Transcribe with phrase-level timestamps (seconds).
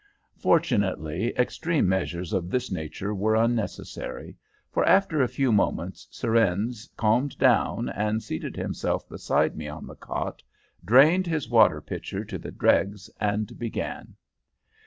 [0.39, 4.35] Fortunately, extreme measures of this nature were unnecessary,
[4.71, 9.93] for after a few moments Surrennes calmed down, and seating himself beside me on the
[9.95, 10.41] cot,
[10.83, 14.15] drained his water pitcher to the dregs, and began.